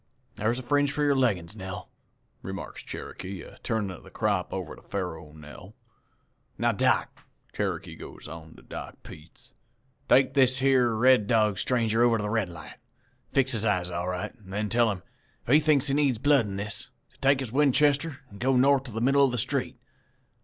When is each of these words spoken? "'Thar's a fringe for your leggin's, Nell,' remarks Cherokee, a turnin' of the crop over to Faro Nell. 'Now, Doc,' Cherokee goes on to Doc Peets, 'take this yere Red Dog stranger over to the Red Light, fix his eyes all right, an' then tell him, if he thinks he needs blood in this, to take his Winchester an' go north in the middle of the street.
"'Thar's 0.35 0.57
a 0.57 0.63
fringe 0.63 0.91
for 0.91 1.03
your 1.03 1.15
leggin's, 1.15 1.55
Nell,' 1.55 1.87
remarks 2.41 2.81
Cherokee, 2.81 3.43
a 3.43 3.59
turnin' 3.61 3.91
of 3.91 4.01
the 4.01 4.09
crop 4.09 4.51
over 4.51 4.75
to 4.75 4.81
Faro 4.81 5.31
Nell. 5.31 5.75
'Now, 6.57 6.71
Doc,' 6.71 7.21
Cherokee 7.53 7.95
goes 7.95 8.27
on 8.27 8.55
to 8.55 8.63
Doc 8.63 8.95
Peets, 9.03 9.53
'take 10.09 10.33
this 10.33 10.59
yere 10.59 10.95
Red 10.95 11.27
Dog 11.27 11.59
stranger 11.59 12.01
over 12.01 12.17
to 12.17 12.23
the 12.23 12.31
Red 12.31 12.49
Light, 12.49 12.77
fix 13.31 13.51
his 13.51 13.63
eyes 13.63 13.91
all 13.91 14.07
right, 14.09 14.33
an' 14.43 14.49
then 14.49 14.69
tell 14.69 14.89
him, 14.89 15.03
if 15.45 15.53
he 15.53 15.59
thinks 15.59 15.85
he 15.87 15.93
needs 15.93 16.17
blood 16.17 16.47
in 16.47 16.55
this, 16.55 16.89
to 17.13 17.19
take 17.19 17.39
his 17.39 17.51
Winchester 17.51 18.21
an' 18.31 18.39
go 18.39 18.55
north 18.55 18.87
in 18.87 18.95
the 18.95 19.01
middle 19.01 19.23
of 19.23 19.31
the 19.31 19.37
street. 19.37 19.77